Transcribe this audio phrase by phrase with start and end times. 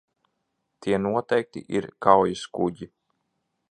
[0.85, 2.93] Tie noteikti ir kaujaskuģi.